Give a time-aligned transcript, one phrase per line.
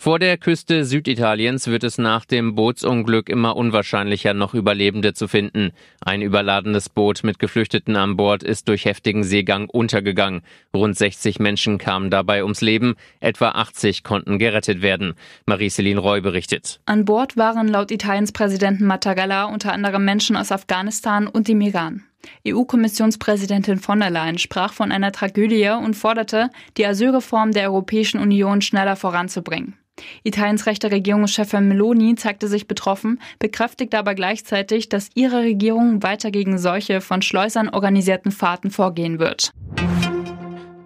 [0.00, 5.72] Vor der Küste Süditaliens wird es nach dem Bootsunglück immer unwahrscheinlicher, noch Überlebende zu finden.
[6.00, 10.42] Ein überladenes Boot mit Geflüchteten an Bord ist durch heftigen Seegang untergegangen.
[10.72, 15.14] Rund 60 Menschen kamen dabei ums Leben, etwa 80 konnten gerettet werden.
[15.46, 16.78] Marie-Céline Roy berichtet.
[16.86, 22.04] An Bord waren laut Italiens Präsidenten Mattarella unter anderem Menschen aus Afghanistan und dem Iran.
[22.46, 28.60] EU-Kommissionspräsidentin von der Leyen sprach von einer Tragödie und forderte, die Asylreform der Europäischen Union
[28.60, 29.76] schneller voranzubringen.
[30.22, 36.58] Italiens rechte Regierungschefin Meloni zeigte sich betroffen, bekräftigte aber gleichzeitig, dass ihre Regierung weiter gegen
[36.58, 39.52] solche von Schleusern organisierten Fahrten vorgehen wird.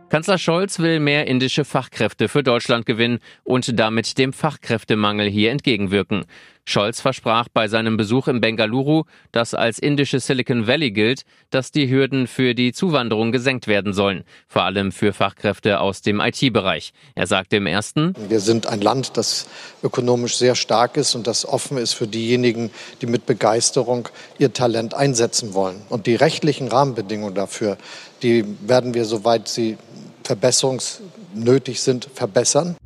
[0.08, 6.26] Kanzler Scholz will mehr indische Fachkräfte für Deutschland gewinnen und damit dem Fachkräftemangel hier entgegenwirken.
[6.64, 9.02] Scholz versprach bei seinem Besuch in Bengaluru,
[9.32, 14.24] das als indische Silicon Valley gilt, dass die Hürden für die Zuwanderung gesenkt werden sollen,
[14.46, 16.92] vor allem für Fachkräfte aus dem IT-Bereich.
[17.14, 19.46] Er sagte im ersten, Wir sind ein Land, das
[19.82, 24.94] ökonomisch sehr stark ist und das offen ist für diejenigen, die mit Begeisterung ihr Talent
[24.94, 25.82] einsetzen wollen.
[25.88, 27.76] Und die rechtlichen Rahmenbedingungen dafür,
[28.22, 29.76] die werden wir, soweit sie
[30.22, 32.76] verbesserungsnötig sind, verbessern.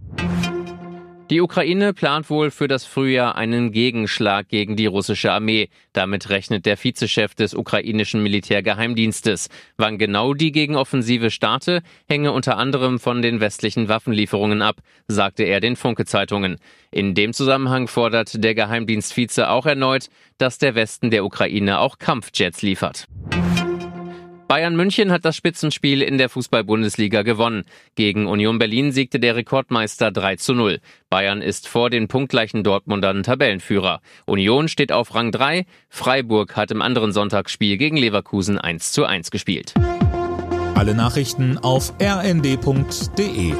[1.28, 5.70] Die Ukraine plant wohl für das Frühjahr einen Gegenschlag gegen die russische Armee.
[5.92, 9.48] Damit rechnet der Vizechef des ukrainischen Militärgeheimdienstes.
[9.76, 14.76] Wann genau die Gegenoffensive starte, hänge unter anderem von den westlichen Waffenlieferungen ab,
[15.08, 16.58] sagte er den Funke-Zeitungen.
[16.92, 20.06] In dem Zusammenhang fordert der Geheimdienstvize auch erneut,
[20.38, 23.08] dass der Westen der Ukraine auch Kampfjets liefert.
[24.48, 27.64] Bayern München hat das Spitzenspiel in der Fußball-Bundesliga gewonnen.
[27.96, 30.78] Gegen Union Berlin siegte der Rekordmeister 3 zu 0.
[31.10, 34.00] Bayern ist vor den punktgleichen Dortmundern Tabellenführer.
[34.24, 35.66] Union steht auf Rang 3.
[35.88, 39.74] Freiburg hat im anderen Sonntagsspiel gegen Leverkusen 1 zu 1 gespielt.
[40.76, 43.54] Alle Nachrichten auf rnd.de